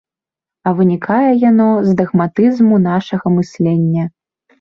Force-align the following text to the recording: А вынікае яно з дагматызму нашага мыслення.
А 0.69 0.71
вынікае 0.77 1.31
яно 1.49 1.67
з 1.87 1.93
дагматызму 1.99 2.79
нашага 2.87 3.33
мыслення. 3.37 4.09